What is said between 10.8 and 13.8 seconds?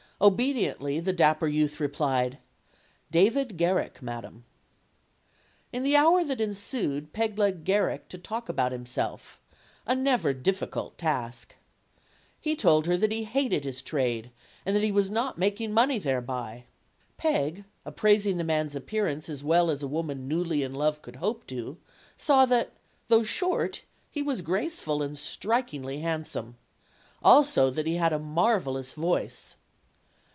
task. He told her that he hated